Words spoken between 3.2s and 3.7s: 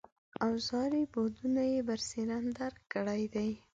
دي.